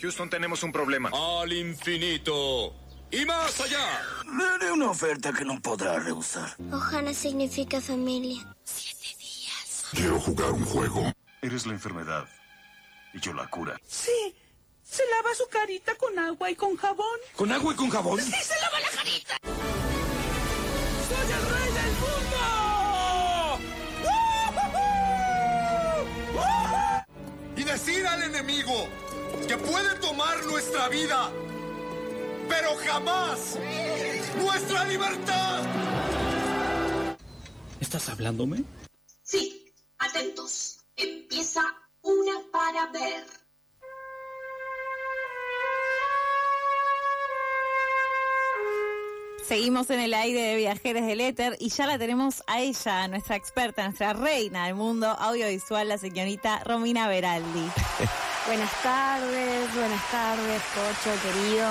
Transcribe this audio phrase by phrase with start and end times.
[0.00, 1.10] Houston, tenemos un problema.
[1.12, 2.74] Al infinito
[3.10, 4.02] y más allá.
[4.36, 6.56] Le haré una oferta que no podrá rehusar.
[6.72, 8.46] Ohana significa familia.
[9.92, 11.12] Quiero jugar un juego.
[11.42, 12.28] Eres la enfermedad
[13.12, 13.78] y yo la cura.
[13.86, 14.34] Sí.
[14.82, 17.18] Se lava su carita con agua y con jabón.
[17.36, 18.20] ¿Con agua y con jabón?
[18.20, 19.59] ¡Sí, se lava la carita!
[27.72, 28.88] Decir al enemigo
[29.46, 31.30] que puede tomar nuestra vida,
[32.48, 33.56] pero jamás
[34.40, 35.60] nuestra libertad.
[37.80, 38.64] ¿Estás hablándome?
[49.50, 53.34] Seguimos en el aire de Viajeres del Éter y ya la tenemos a ella, nuestra
[53.34, 57.68] experta, nuestra reina del mundo audiovisual, la señorita Romina Beraldi.
[58.46, 61.68] Buenas tardes, buenas tardes, Cocho querido.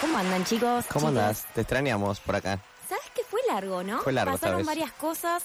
[0.00, 0.86] ¿Cómo andan, chicos?
[0.90, 1.22] ¿Cómo Chicas?
[1.24, 1.46] andas?
[1.52, 2.58] Te extrañamos por acá.
[2.88, 4.00] ¿Sabes que fue largo, no?
[4.00, 4.66] Fue largo, Pasaron ¿sabes?
[4.66, 5.42] varias cosas,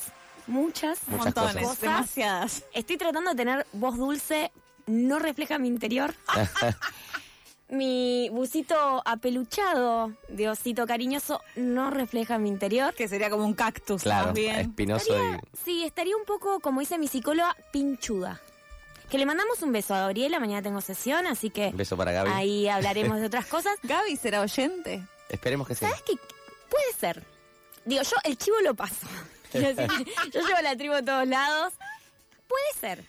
[0.47, 1.79] muchas, Muchas Montones, cosas.
[1.81, 2.63] demasiadas.
[2.71, 4.49] Estoy tratando de tener voz dulce,
[4.85, 6.15] no refleja mi interior.
[7.69, 12.93] mi busito apeluchado de osito cariñoso no refleja mi interior.
[12.93, 14.55] Que sería como un cactus, Claro, bien.
[14.57, 15.39] espinoso y...
[15.63, 18.39] Sí, estaría un poco, como dice mi psicóloga, pinchuda.
[19.09, 22.11] Que le mandamos un beso a Gabriela, mañana tengo sesión, así que Un beso para
[22.11, 22.31] Gaby.
[22.31, 23.75] ahí hablaremos de otras cosas.
[23.83, 25.03] Gaby será oyente.
[25.29, 25.85] Esperemos que sí.
[25.85, 26.13] ¿Sabes qué?
[26.69, 27.23] Puede ser.
[27.85, 29.07] Digo, yo el chivo lo paso.
[29.53, 29.87] Decir,
[30.31, 31.73] yo llevo la tribu a todos lados.
[32.47, 33.05] Puede ser.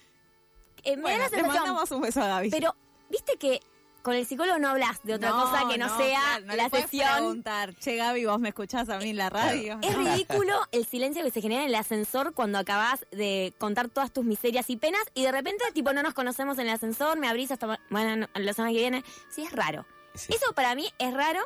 [0.84, 2.50] Eh, me da le mandamos un beso a Gaby.
[2.50, 2.74] Pero,
[3.08, 3.60] viste que
[4.04, 6.80] con el psicólogo no hablas de otra cosa que no, sea claro, no la le
[6.82, 7.08] sesión.
[7.12, 9.78] preguntar, che Gaby, vos me escuchás a mí en la radio.
[9.82, 10.04] Es No.
[10.04, 14.24] ridículo el silencio que se genera en el ascensor cuando acabas de contar todas tus
[14.24, 17.50] miserias y penas y de repente, tipo, no nos conocemos en el ascensor, me abrís
[17.50, 19.04] hasta bueno, no, la semana que viene.
[19.30, 19.84] Sí, es raro.
[20.14, 20.32] Sí.
[20.32, 21.40] Eso para mí es raro,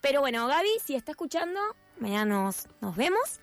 [0.00, 1.58] pero bueno, Gaby, si está escuchando,
[1.98, 3.40] mañana nos, nos vemos.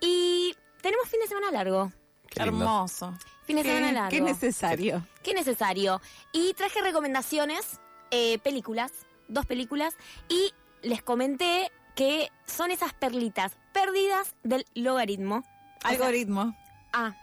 [0.00, 1.90] Y tenemos fin de semana largo.
[2.28, 2.42] Qué.
[2.42, 3.12] Hermoso.
[3.46, 4.10] Fin de Qué- semana largo.
[4.10, 5.04] Qué necesario.
[5.22, 6.00] Qué necesario.
[6.32, 7.80] Y traje recomendaciones,
[8.10, 8.92] eh, películas,
[9.28, 9.94] dos películas,
[10.28, 15.44] y les comenté que son esas perlitas perdidas del logaritmo.
[15.84, 16.56] Algoritmo.
[16.92, 17.14] Ah,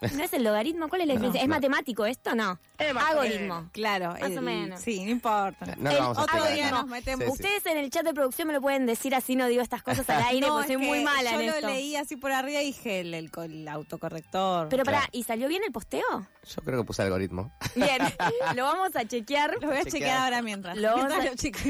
[0.00, 0.88] ¿no es el logaritmo?
[0.88, 1.42] ¿Cuál es la No, diferencia?
[1.42, 1.54] ¿Es no.
[1.54, 2.34] matemático esto?
[2.34, 2.58] No.
[2.78, 3.68] Algoritmo.
[3.72, 4.14] Claro.
[4.20, 4.80] Más o menos.
[4.80, 5.66] Sí, no importa.
[5.76, 6.76] No El lo vamos a otro explicar día acá.
[6.76, 7.24] nos metemos.
[7.24, 7.32] Sí, sí.
[7.32, 10.08] Ustedes en el chat de producción me lo pueden decir así, no digo estas cosas
[10.10, 11.66] al aire, No, porque es soy muy mala yo en lo esto.
[11.68, 14.68] leí así por arriba y dije el, el, el autocorrector.
[14.68, 15.10] Pero pará, Claro.
[15.12, 16.04] ¿y salió bien el posteo?
[16.46, 17.52] Yo creo que puse algoritmo.
[17.74, 17.98] Bien,
[18.54, 19.54] lo vamos a chequear.
[19.60, 19.92] lo voy a chequear.
[19.92, 20.76] chequear ahora mientras.
[20.76, 21.68] Lo vamos Mientras a-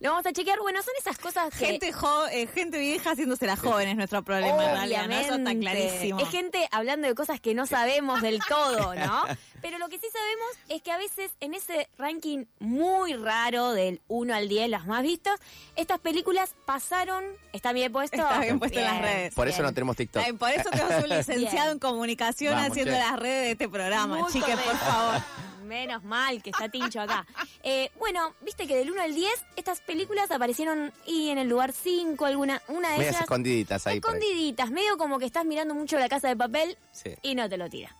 [0.00, 0.58] lo vamos a chequear.
[0.60, 1.66] Bueno, son esas cosas que...
[1.66, 5.14] Gente, jo- eh, gente vieja haciéndose la joven es nuestro problema en realidad, ¿no?
[5.14, 5.60] Eso está Obviamente.
[5.60, 6.20] clarísimo.
[6.20, 9.24] Es gente hablando de cosas que no sabemos del todo, ¿no?
[9.60, 10.19] Pero lo que sí sabemos
[10.68, 15.02] es que a veces en ese ranking muy raro del 1 al 10, las más
[15.02, 15.38] vistas,
[15.76, 17.24] estas películas pasaron.
[17.52, 18.16] ¿Está bien puesto?
[18.16, 19.34] Está bien puesto en las redes.
[19.34, 20.22] Por eso no tenemos TikTok.
[20.24, 21.68] Ay, por eso tenemos un licenciado Bien.
[21.72, 22.98] en comunicación Vamos, haciendo che.
[22.98, 25.20] las redes de este programa, Muy chiques, por favor.
[25.64, 27.24] Menos mal que está Tincho acá.
[27.62, 31.72] Eh, bueno, viste que del 1 al 10, estas películas aparecieron y en el lugar
[31.72, 33.20] 5, alguna, una de Medias ellas.
[33.22, 33.98] escondiditas ahí.
[33.98, 37.10] escondiditas, medio como que estás mirando mucho la casa de papel Sí.
[37.22, 37.94] y no te lo tira.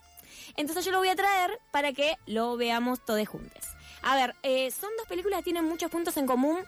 [0.57, 3.65] Entonces yo lo voy a traer para que lo veamos todos juntos.
[4.03, 6.59] A ver, eh, son dos películas que tienen muchos puntos en común.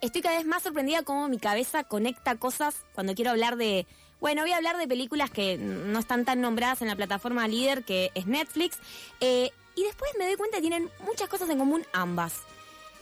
[0.00, 3.86] Estoy cada vez más sorprendida cómo mi cabeza conecta cosas cuando quiero hablar de...
[4.20, 7.84] Bueno, voy a hablar de películas que no están tan nombradas en la plataforma líder
[7.84, 8.78] que es Netflix.
[9.20, 12.42] eh, y después me doy cuenta que tienen muchas cosas en común ambas.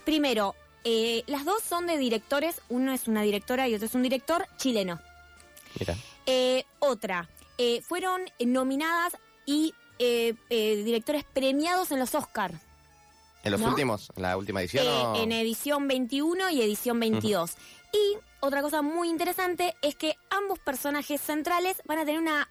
[0.04, 0.54] Primero,
[0.84, 2.60] eh, las dos son de directores.
[2.68, 5.00] Uno es una directora y otro es un director chileno.
[5.78, 5.96] Mira.
[6.26, 7.28] Eh, otra,
[7.58, 9.16] eh, fueron nominadas
[9.46, 12.52] y eh, eh, directores premiados en los Oscar.
[13.44, 13.68] En los ¿No?
[13.68, 14.86] últimos, en la última edición.
[14.86, 17.52] Eh, o- En edición 21 y edición 22.
[17.92, 22.48] Y otra cosa muy interesante es que ambos personajes centrales van a tener una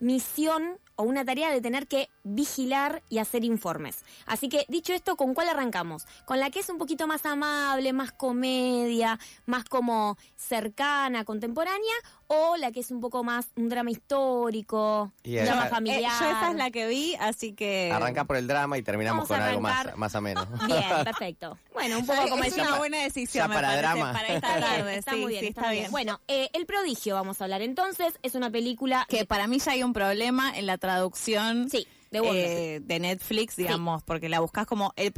[0.00, 4.04] misión o una tarea de tener que vigilar y hacer informes.
[4.26, 6.06] Así que, dicho esto, ¿con cuál arrancamos?
[6.24, 11.94] Con la que es un poquito más amable, más comedia, más como cercana, contemporánea,
[12.28, 15.70] o la que es un poco más un drama histórico, Y un drama acá- Eh,
[15.74, 16.12] familiar.
[16.20, 17.90] yo esa es la que vi, así que...
[17.92, 20.46] Arranca por el drama y terminamos con algo más, más ameno.
[20.66, 21.58] Bien, perfecto.
[21.72, 24.12] Bueno, un poco como es una buena decisión, ya me para parece, drama.
[24.12, 24.96] para Está esta bien, tarde.
[24.98, 25.90] está sí, muy bien, sí, está muy bien.
[25.90, 28.14] Bueno, eh, El Prodigio vamos a hablar entonces.
[28.22, 31.86] Es una película que para mí ya hay un problema en la traducción Sí.
[32.34, 35.12] Eh, de Netflix, digamos, porque la buscas como el,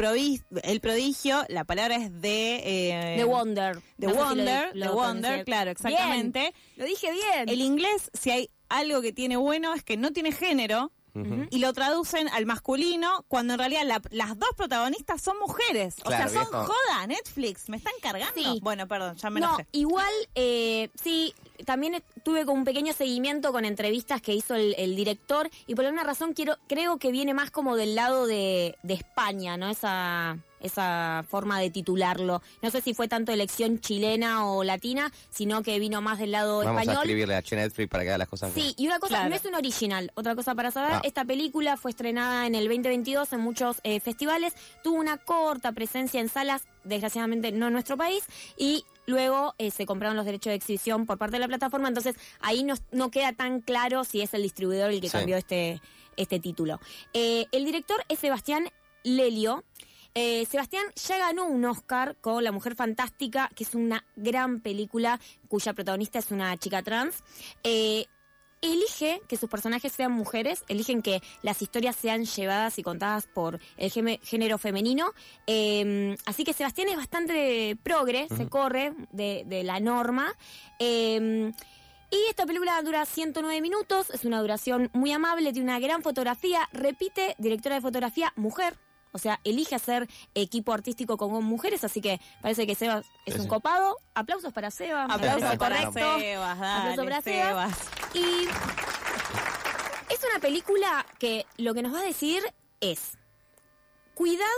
[0.63, 2.57] el prodigio, la palabra es de...
[2.65, 3.77] eh, The The Wonder.
[3.99, 6.39] No sé si lo- Wonder, lo The Wonder, claro, exactamente.
[6.41, 7.49] Bien, lo dije bien.
[7.49, 10.93] El inglés, si hay algo que tiene bueno, es que no tiene género,
[11.51, 15.95] y lo traducen al masculino cuando en realidad la- las dos protagonistas son mujeres.
[16.05, 16.65] O sea, son viejo.
[16.65, 18.35] joda, Netflix, me están cargando.
[18.35, 18.59] Sí.
[18.63, 19.67] Bueno, perdón, ya me No, enojé.
[19.73, 21.33] igual, eh, sí,
[21.65, 25.85] también tuve como un pequeño seguimiento con entrevistas que hizo el, el director y por
[25.85, 29.71] alguna razón quiero, creo que viene más como del lado de, de España, ¿no?
[29.71, 32.43] Esa, esa forma de titularlo.
[32.63, 36.59] No sé si fue tanto elección chilena o latina, sino que vino más del lado
[36.59, 37.03] Vamos a español.
[37.05, 38.69] escribirle a Netflix para que haga las cosas bien.
[38.69, 39.31] Sí, y una cosa, Claro.
[39.31, 41.01] no es un original, otra cosa para saber, Ah.
[41.05, 46.21] esta película fue estrenada en el 2022 en muchos eh, festivales, tuvo una corta presencia
[46.21, 48.25] en salas, desgraciadamente no en nuestro país,
[48.57, 52.17] y luego eh, se compraron los derechos de exhibición por parte de la plataforma, entonces
[52.41, 55.17] ahí no, no queda tan claro si es el distribuidor el que Sí.
[55.19, 55.81] cambió este,
[56.17, 56.81] este título.
[57.13, 58.69] Eh, el director es Sebastián
[59.03, 59.65] Lelio.
[60.15, 65.21] Eh, Sebastián ya ganó un Oscar con La Mujer Fantástica, que es una gran película
[65.49, 67.25] cuya protagonista es una chica trans.
[67.65, 68.07] Eh,
[68.63, 73.59] elige que sus personajes sean mujeres, eligen que las historias sean llevadas y contadas por
[73.77, 75.13] el género femenino.
[75.47, 80.33] Eh, así que Sebastián es bastante progre, se corre de, de la norma.
[80.79, 81.53] Eh,
[82.11, 86.69] y esta película dura 109 minutos, es una duración muy amable, tiene una gran fotografía,
[86.73, 88.77] repite, directora de fotografía, mujer.
[89.15, 93.41] O sea, elige hacer equipo artístico con mujeres, así que parece que Seba es Sí,
[93.41, 93.97] un copado.
[94.13, 95.07] Aplausos para Seba.
[95.07, 96.19] me Aplausos parece para correcto.
[96.19, 97.79] Sebas, dale, Aplauso para Sebas.
[97.79, 98.15] Sebas.
[98.15, 98.49] Y
[100.13, 102.43] es una película que lo que nos va a decir
[102.81, 103.17] es
[104.15, 104.49] cuidado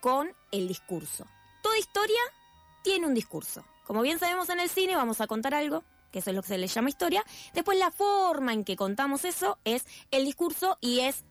[0.00, 1.26] con el discurso.
[1.62, 2.20] Toda historia
[2.82, 3.64] tiene un discurso.
[3.86, 6.48] Como bien sabemos en el cine, vamos a contar algo, que eso es lo que
[6.48, 7.24] se le llama historia.
[7.54, 11.24] Después la forma en que contamos eso es el discurso y es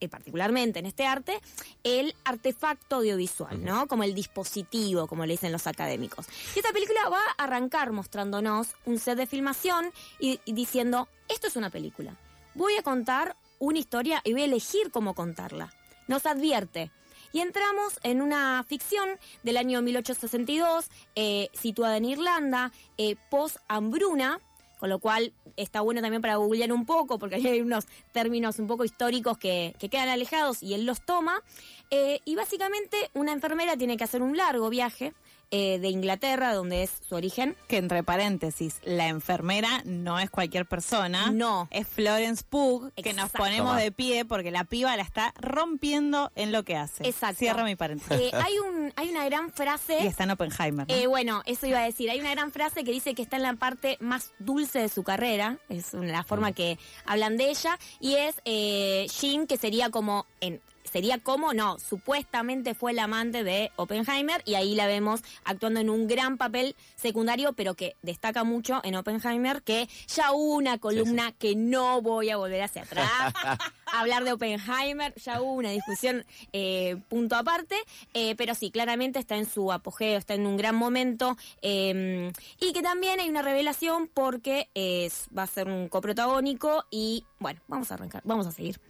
[0.00, 1.40] eh, particularmente en este arte,
[1.84, 3.86] el artefacto audiovisual, ¿no?
[3.86, 6.26] Como el dispositivo, como le dicen los académicos.
[6.54, 11.46] Y esta película va a arrancar mostrándonos un set de filmación y, y diciendo, esto
[11.46, 12.16] es una película.
[12.54, 15.72] Voy a contar una historia y voy a elegir cómo contarla.
[16.06, 16.90] Nos advierte.
[17.32, 19.08] Y entramos en una ficción
[19.42, 24.40] del año 1862, eh, situada en Irlanda, eh, post-hambruna,
[24.78, 28.66] con lo cual está bueno también para googlear un poco, porque hay unos términos un
[28.66, 31.42] poco históricos que, que quedan alejados y él los toma.
[31.90, 35.14] Eh, y básicamente una enfermera tiene que hacer un largo viaje
[35.50, 37.56] eh, de Inglaterra, donde es su origen.
[37.68, 41.30] Que entre paréntesis, la enfermera no es cualquier persona.
[41.30, 41.68] No.
[41.70, 46.52] Es Florence Pugh, que nos ponemos de pie porque la piba la está rompiendo en
[46.52, 47.06] lo que hace.
[47.06, 47.36] Exacto.
[47.38, 48.12] Cierro mi paréntesis.
[48.18, 49.98] Eh, hay, un, hay una gran frase.
[50.02, 50.86] y está en Oppenheimer.
[50.88, 50.94] ¿no?
[50.94, 52.10] Eh, bueno, eso iba a decir.
[52.10, 55.02] Hay una gran frase que dice que está en la parte más dulce de su
[55.02, 55.58] carrera.
[55.68, 57.78] Es una- la forma que hablan de ella.
[58.00, 60.26] Y es eh, Jean, que sería como.
[60.40, 60.60] En,
[60.92, 65.90] Sería como, no, supuestamente fue el amante de Oppenheimer y ahí la vemos actuando en
[65.90, 71.32] un gran papel secundario, pero que destaca mucho en Oppenheimer, que ya hubo una columna
[71.32, 73.10] que no voy a volver hacia atrás,
[73.92, 77.76] hablar de Oppenheimer, ya hubo una discusión eh, punto aparte,
[78.14, 82.72] eh, pero sí, claramente está en su apogeo, está en un gran momento, eh, y
[82.72, 87.90] que también hay una revelación porque es, va a ser un coprotagónico y bueno, vamos
[87.90, 88.80] a arrancar, vamos a seguir.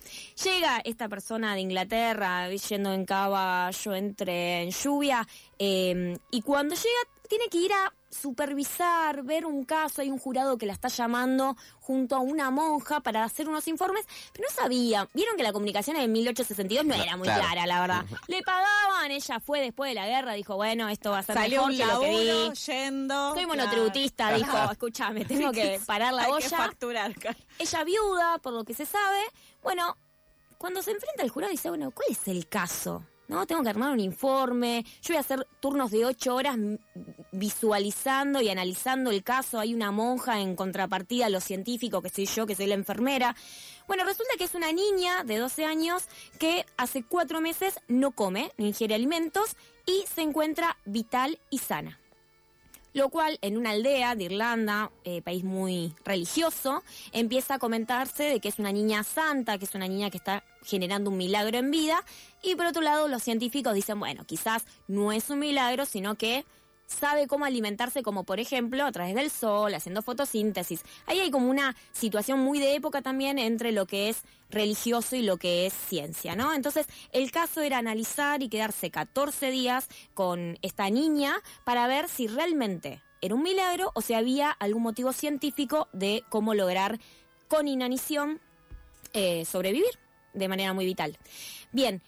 [0.43, 5.27] Llega esta persona de Inglaterra yendo en caballo entre en lluvia
[5.59, 10.67] y cuando llega tiene que ir a supervisar, ver un caso, hay un jurado que
[10.67, 15.37] la está llamando junto a una monja para hacer unos informes, pero no sabía, vieron
[15.37, 17.43] que la comunicación en 1862 no No, era muy claro.
[17.43, 18.05] clara, la verdad.
[18.27, 21.67] Le pagaban, ella fue después de la guerra, dijo, bueno, esto va a ser Salió
[21.67, 22.55] mejor un que lo que vi.
[22.67, 23.35] yendo.
[23.35, 23.49] Soy Claro.
[23.49, 27.15] monotributista, dijo, escúchame, tengo que parar la Hay que facturar.
[27.59, 29.21] Ella viuda, por lo que se sabe.
[29.63, 29.97] Bueno,
[30.57, 33.05] cuando se enfrenta al jurado dice, bueno, ¿cuál es el caso?
[33.29, 33.47] ¿No?
[33.47, 34.85] Tengo que armar un informe.
[35.03, 36.57] Yo voy a hacer turnos de ocho horas
[37.31, 39.61] visualizando y analizando el caso.
[39.61, 43.37] Hay una monja en contrapartida a lo científico, que soy yo, que soy la enfermera.
[43.87, 46.05] Bueno, resulta que es una niña de 12 años
[46.39, 51.99] que hace cuatro meses no come, no ingiere alimentos y se encuentra vital y sana
[52.93, 58.41] lo cual en una aldea de Irlanda, eh, país muy religioso, empieza a comentarse de
[58.41, 61.71] que es una niña santa, que es una niña que está generando un milagro en
[61.71, 62.05] vida,
[62.43, 66.45] y por otro lado los científicos dicen, bueno, quizás no es un milagro, sino que
[66.89, 70.83] sabe cómo alimentarse, como por ejemplo a través del sol, haciendo fotosíntesis.
[71.07, 75.23] Ahí hay como una situación muy de época también entre lo que es religioso y
[75.23, 76.55] lo que es ciencia, ¿no?
[76.55, 82.27] Entonces, el caso era analizar y quedarse 14 días con esta niña para ver si
[82.27, 86.99] realmente era un milagro o si había algún motivo científico de cómo lograr
[87.49, 88.41] con inanición
[89.13, 89.99] eh, sobrevivir
[90.33, 91.19] de manera muy vital.
[91.73, 92.03] Bien,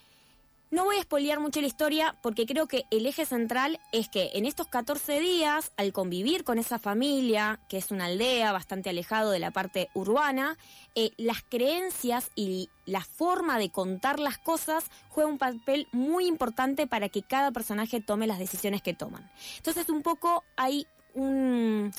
[0.71, 4.31] No voy a spoilear mucho la historia porque creo que el eje central es que
[4.35, 9.31] en estos 14 días, al convivir con esa familia, que es una aldea bastante alejado
[9.31, 10.57] de la parte urbana,
[10.95, 16.87] eh, las creencias y la forma de contar las cosas juega un papel muy importante
[16.87, 19.29] para que cada personaje tome las decisiones que toman.
[19.57, 21.91] Entonces un poco hay un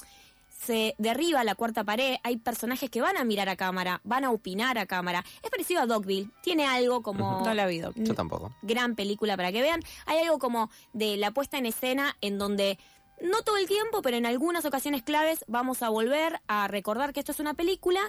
[0.64, 4.30] se derriba la cuarta pared, hay personajes que van a mirar a cámara, van a
[4.30, 5.24] opinar a cámara.
[5.42, 7.42] Es parecido a Dogville, tiene algo como...
[7.44, 7.94] No la vi, Doc.
[7.96, 8.52] Yo tampoco.
[8.62, 9.80] Gran película para que vean.
[10.06, 12.78] Hay algo como de la puesta en escena en donde
[13.20, 17.20] no todo el tiempo, pero en algunas ocasiones claves vamos a volver a recordar que
[17.20, 18.00] esto es una película.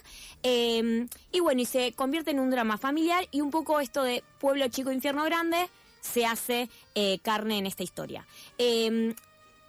[0.43, 4.23] Eh, y bueno, y se convierte en un drama familiar y un poco esto de
[4.39, 5.69] pueblo chico, infierno grande
[6.01, 8.27] se hace eh, carne en esta historia.
[8.57, 9.15] Eh,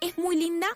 [0.00, 0.66] es muy linda,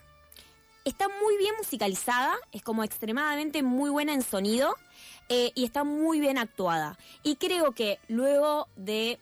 [0.88, 4.74] Está muy bien musicalizada, es como extremadamente muy buena en sonido
[5.28, 6.96] eh, y está muy bien actuada.
[7.22, 9.18] Y creo que luego de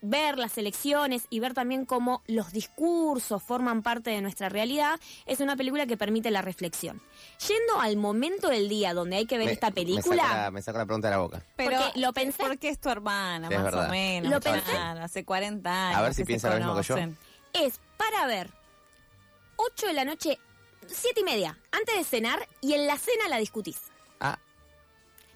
[0.00, 5.38] ver las elecciones y ver también cómo los discursos forman parte de nuestra realidad, es
[5.38, 7.00] una película que permite la reflexión.
[7.46, 10.50] Yendo al momento del día donde hay que ver esta película...
[10.50, 11.44] Me saco, la, pregunta de la boca.
[11.54, 12.42] Pero lo pensé...
[12.42, 14.28] Porque es tu hermana, más o menos.
[14.28, 14.76] Lo pensé...
[14.76, 15.98] hace 40 años.
[16.00, 16.96] A ver si piensa lo mismo que yo.
[17.52, 18.50] Es para ver
[19.54, 20.40] 8 de la noche
[20.86, 23.80] siete y media, antes de cenar, y en la cena la discutís.
[24.20, 24.38] Ah.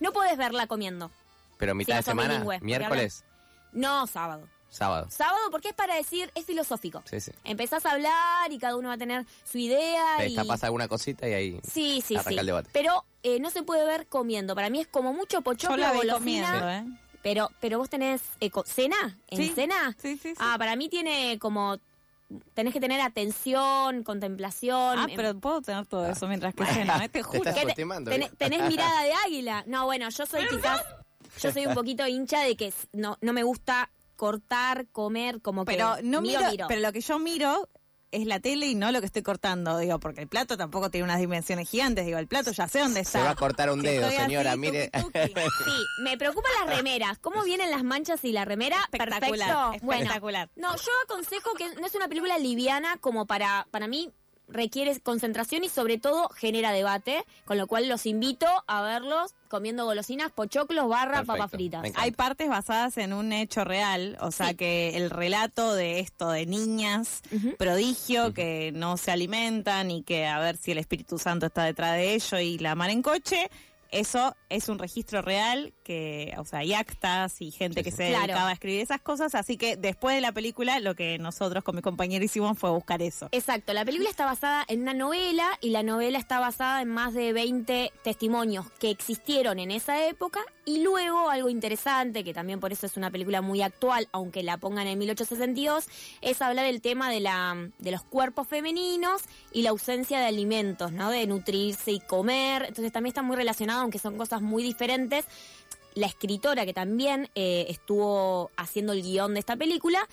[0.00, 1.10] No podés verla comiendo.
[1.58, 2.44] ¿Pero mitad de semana?
[2.60, 3.24] ¿Miércoles?
[3.72, 4.48] No, sábado.
[4.74, 5.06] Sábado.
[5.08, 7.00] Sábado porque es para decir, es filosófico.
[7.04, 7.30] Sí, sí.
[7.44, 10.16] Empezás a hablar y cada uno va a tener su idea.
[10.18, 10.34] Te y...
[10.34, 12.70] pasa alguna cosita y ahí sí, sí, arranca el debate.
[12.72, 14.56] Pero eh, no se puede ver comiendo.
[14.56, 16.84] Para mí es como mucho pochoclo, comiendo, ¿eh?
[17.22, 19.96] Pero, pero vos tenés eh, cena, ¿en cena?
[19.96, 20.34] Sí, sí, sí.
[20.38, 21.78] Ah, para mí tiene como
[22.54, 24.98] tenés que tener atención, contemplación.
[24.98, 27.52] Ah, pero puedo tener todo eso mientras que cena, te juro.
[27.52, 29.64] tenés, mirada de águila.
[29.66, 30.82] No, bueno, yo soy quizás,
[31.40, 35.96] yo soy un poquito hincha de que no, no me gusta cortar, comer, como pero
[35.96, 37.68] que no miro, Pero lo que yo miro
[38.14, 41.04] es la tele y no lo que estoy cortando, digo, porque el plato tampoco tiene
[41.04, 43.18] unas dimensiones gigantes, digo, el plato ya sé dónde está.
[43.18, 44.90] Se va a cortar un dedo, señora, mire.
[45.24, 49.92] Sí, me preocupan las remeras, cómo vienen las manchas y la remera, espectacular, perfecto.
[49.92, 50.50] Espectacular.
[50.56, 54.12] no, yo aconsejo que no es una película liviana como para, para mí,
[54.48, 59.84] requiere concentración y sobre todo genera debate, con lo cual los invito a verlos comiendo
[59.84, 61.84] golosinas, pochoclos, barra, papas fritas.
[61.94, 66.46] Hay partes basadas en un hecho real, o sea que el relato de esto de
[66.46, 67.22] niñas,
[67.58, 71.94] prodigio, que no se alimentan y que a ver si el Espíritu Santo está detrás
[71.94, 73.48] de ello y la mar en coche,
[73.90, 78.48] eso es un registro real que, o sea, hay actas y gente que se dedicaba
[78.48, 81.82] a escribir esas cosas, así que después de la película lo que nosotros con mi
[81.82, 83.28] compañero hicimos fue buscar eso.
[83.30, 87.14] Exacto, la película está basada en una novela y la novela está basada en más
[87.14, 92.72] de 20 testimonios que existieron en esa época y luego algo interesante, que también por
[92.72, 95.84] eso es una película muy actual, aunque la pongan en 1862,
[96.22, 99.22] es hablar del tema de, la, de los cuerpos femeninos
[99.52, 101.10] y la ausencia de alimentos, ¿no?
[101.10, 105.26] De nutrirse y comer, entonces también está muy relacionado aunque son cosas muy diferentes.
[105.94, 110.08] La escritora que también eh, estuvo haciendo el guion de esta película,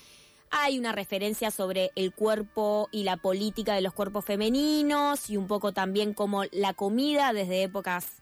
[0.51, 5.47] hay una referencia sobre el cuerpo y la política de los cuerpos femeninos y un
[5.47, 8.21] poco también como la comida desde épocas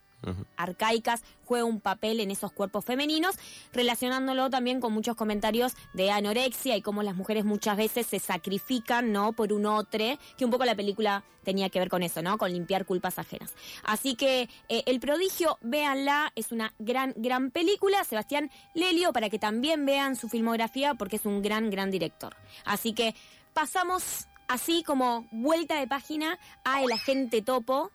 [0.56, 3.36] arcaicas juega un papel en esos cuerpos femeninos,
[3.74, 9.12] relacionándolo también con muchos comentarios de anorexia y cómo las mujeres muchas veces se sacrifican,
[9.12, 9.34] ¿no?
[9.34, 9.90] Por un otro,
[10.38, 12.38] que un poco la película tenía que ver con eso, ¿no?
[12.38, 13.54] Con limpiar culpas ajenas.
[13.84, 18.04] Así que eh, El Prodigio, véanla, es una gran, gran película.
[18.04, 22.36] Sebastián Lelio, para que también vean su filmografía, porque es un gran, gran director.
[22.66, 23.16] Así que
[23.54, 27.92] pasamos así como vuelta de página a El Agente Topo,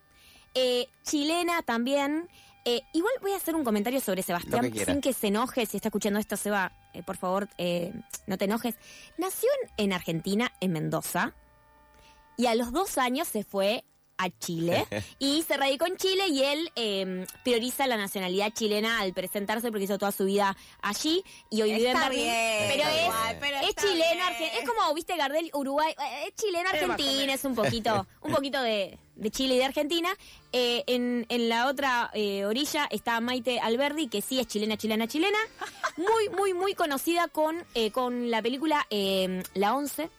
[0.55, 2.29] eh, chilena también.
[2.65, 5.67] Eh, igual voy a hacer un comentario sobre Sebastián, sin que se enoje.
[5.67, 7.49] Si está escuchando esto, Seba, eh, por favor,
[8.27, 8.77] no te enojes.
[9.19, 11.35] Nació en Argentina, en Mendoza,
[12.37, 13.85] y a los dos años se fue
[14.17, 14.87] a Chile
[15.19, 19.85] y se radicó en Chile y él em, prioriza la nacionalidad chilena al presentarse porque
[19.85, 22.33] hizo toda su vida allí y hoy vive en Berlín.
[23.41, 24.25] pero es, es chileno,
[24.59, 28.99] es como, viste, Gardel, Uruguay, eh, es chileno, Argentina, es un poquito, un poquito de,
[29.31, 30.09] Chile y de Argentina.
[30.53, 35.07] Eh, en, en, la otra eh, orilla está Maite Alberdi, que sí es chilena, chilena,
[35.09, 35.39] chilena.
[35.97, 40.11] Muy, muy, muy conocida con, con la película em, La Once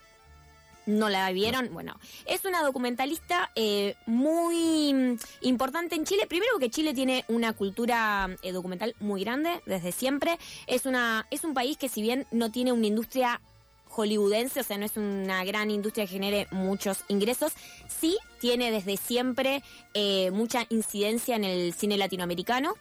[0.85, 6.27] no la vieron, bueno, es una documentalista eh, muy importante en Chile.
[6.27, 10.37] Primero porque Chile tiene una cultura eh, documental muy grande desde siempre.
[10.67, 13.41] Es, una, es un país que si bien no tiene una industria
[13.87, 17.53] hollywoodense, o sea, no es una gran industria que genere muchos ingresos.
[17.87, 19.63] Sí tiene desde siempre
[19.93, 22.75] eh, mucha incidencia en el cine latinoamericano.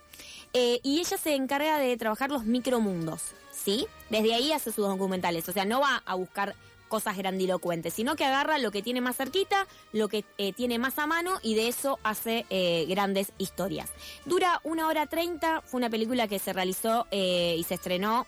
[0.56, 3.88] Y ella se encarga de trabajar los micromundos, ¿sí?
[4.08, 6.54] Desde ahí hace sus documentales, o sea, no va a buscar
[6.88, 10.98] cosas grandilocuentes, sino que agarra lo que tiene más cerquita, lo que eh, tiene más
[10.98, 13.90] a mano y de eso hace eh, grandes historias.
[14.24, 18.26] Dura una hora treinta, fue una película que se realizó eh, y se estrenó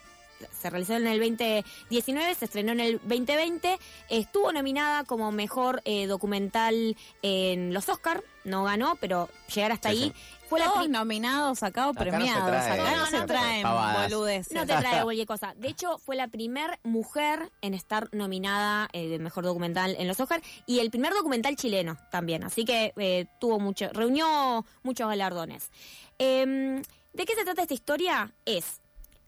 [0.60, 3.78] se realizó en el 2019, se estrenó en el 2020,
[4.10, 10.12] estuvo nominada como mejor documental en los Oscars, no ganó, pero llegar hasta ahí
[10.48, 12.48] fue Todos nominados acá o premiados.
[12.48, 13.62] acá no se traen.
[13.62, 15.54] No te trae cualquier cosa.
[15.56, 20.18] De hecho, fue la primer mujer en estar nominada eh, de mejor documental en los
[20.20, 22.44] Oscars y el primer documental chileno también.
[22.44, 25.70] Así que eh, tuvo mucho, reunió muchos galardones.
[26.18, 28.32] Em, ¿De qué se trata esta historia?
[28.44, 28.80] Es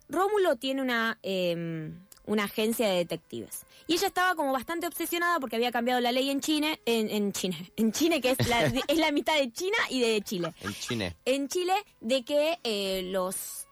[0.09, 3.65] Rómulo tiene una em, una agencia de detectives.
[3.87, 7.33] Y ella estaba como bastante obsesionada porque había cambiado la ley en Chile, en, en
[7.33, 10.53] Chile, en Chile que es la, es la mitad de China y de Chile.
[10.61, 11.15] En Chile.
[11.25, 13.65] En Chile de que eh, los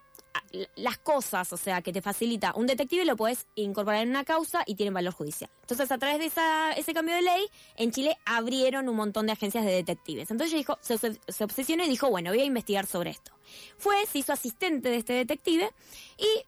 [0.75, 4.63] las cosas, o sea, que te facilita un detective lo puedes incorporar en una causa
[4.65, 5.49] y tienen valor judicial.
[5.61, 9.31] Entonces, a través de esa, ese cambio de ley, en Chile abrieron un montón de
[9.31, 10.29] agencias de detectives.
[10.29, 13.31] Entonces ella dijo, se, se, obsesionó y dijo, bueno, voy a investigar sobre esto.
[13.77, 15.71] Fue, se hizo asistente de este detective
[16.17, 16.45] y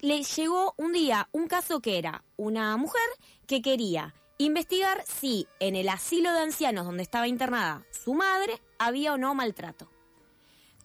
[0.00, 3.08] le llegó un día un caso que era una mujer
[3.46, 9.14] que quería investigar si en el asilo de ancianos donde estaba internada su madre había
[9.14, 9.90] o no maltrato.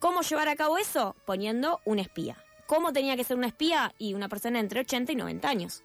[0.00, 1.14] ¿Cómo llevar a cabo eso?
[1.24, 2.36] Poniendo un espía.
[2.66, 3.94] ¿Cómo tenía que ser una espía?
[3.98, 5.82] Y una persona entre 80 y 90 años.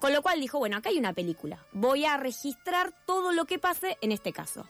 [0.00, 1.64] Con lo cual dijo, bueno, acá hay una película.
[1.72, 4.66] Voy a registrar todo lo que pase en este caso.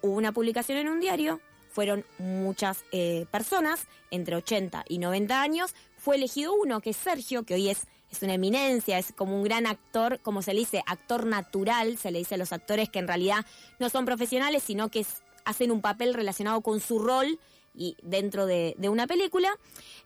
[0.00, 1.40] Hubo una publicación en un diario,
[1.72, 7.44] fueron muchas eh, personas, entre 80 y 90 años, fue elegido uno, que es Sergio,
[7.44, 10.82] que hoy es, es una eminencia, es como un gran actor, como se le dice,
[10.86, 13.46] actor natural, se le dice a los actores que en realidad
[13.78, 15.06] no son profesionales, sino que
[15.44, 17.38] hacen un papel relacionado con su rol
[17.74, 19.56] y dentro de, una película.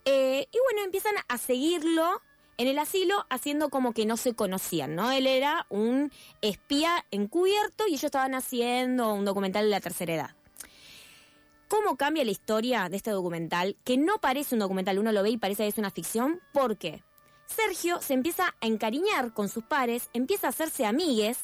[0.04, 2.23] Eh, y bueno, empiezan a seguirlo
[2.58, 5.11] en el asilo haciendo como que no se conocían, ¿no?
[5.11, 10.37] Él era un espía encubierto y ellos estaban haciendo un documental de la tercera edad
[11.68, 15.30] cómo cambia la historia de este documental, que no parece un documental, uno lo ve
[15.30, 17.02] y parece que es una ficción, porque
[17.46, 21.38] Sergio se empieza a encariñar con sus pares, empieza a hacerse amigues,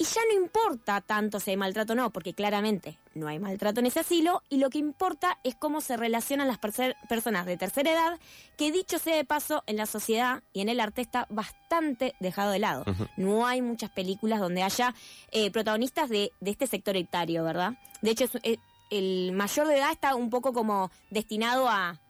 [0.00, 3.80] y ya no importa tanto si hay maltrato o no, porque claramente no hay maltrato
[3.80, 7.90] en ese asilo, y lo que importa es cómo se relacionan las personas de tercera
[7.90, 8.20] edad,
[8.56, 12.52] que dicho sea de paso, en la sociedad y en el arte está bastante dejado
[12.52, 12.84] de lado.
[13.16, 14.94] No hay muchas películas donde haya
[15.32, 17.72] eh, protagonistas de, este sector etario, ¿verdad?
[18.00, 18.58] De hecho, es,
[18.90, 22.00] el mayor de edad está un poco como destinado a,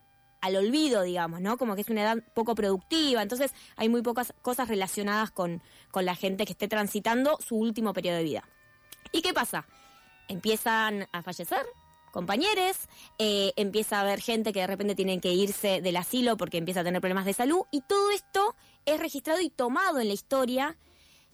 [0.41, 1.57] al olvido, digamos, ¿no?
[1.57, 6.05] Como que es una edad poco productiva, entonces hay muy pocas cosas relacionadas con, con
[6.05, 8.49] la gente que esté transitando su último periodo de vida.
[9.12, 9.67] ¿Y qué pasa?
[10.29, 11.67] Empiezan a fallecer
[12.11, 12.77] compañeros,
[13.19, 16.81] eh, empieza a haber gente que de repente tienen que irse del asilo porque empieza
[16.81, 20.77] a tener problemas de salud, y todo esto es registrado y tomado en la historia,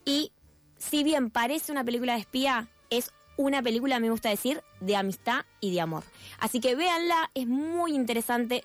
[0.04, 0.32] y
[0.78, 5.44] si bien parece una película de espía, es una película, me gusta decir, de amistad
[5.60, 6.04] y de amor.
[6.38, 8.64] Así que véanla, es muy interesante.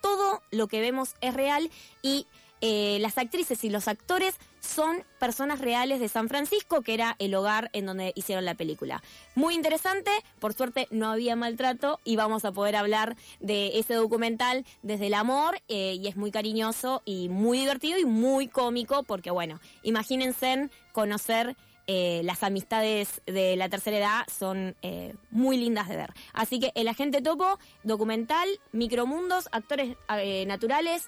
[0.00, 1.70] Todo lo que vemos es real
[2.02, 2.26] y
[2.60, 7.34] eh, las actrices y los actores son personas reales de San Francisco, que era el
[7.34, 9.02] hogar en donde hicieron la película.
[9.36, 14.64] Muy interesante, por suerte no había maltrato y vamos a poder hablar de ese documental
[14.82, 19.30] desde el amor eh, y es muy cariñoso y muy divertido y muy cómico porque
[19.30, 21.56] bueno, imagínense conocer
[21.90, 26.12] eh, las amistades de la tercera edad son eh, muy lindas de ver.
[26.34, 31.06] Así que El Agente Topo, documental, micromundos, actores eh, naturales,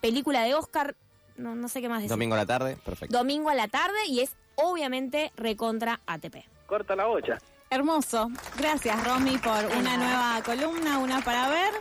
[0.00, 0.94] película de Oscar,
[1.36, 2.10] no, no, sé qué más decir.
[2.10, 3.18] Domingo a la tarde, perfecto.
[3.18, 6.36] Domingo a la tarde y es obviamente recontra ATP.
[6.66, 7.38] Corta la bocha.
[7.68, 8.30] Hermoso.
[8.58, 11.72] Gracias, Romy, por una nueva columna, una para ver.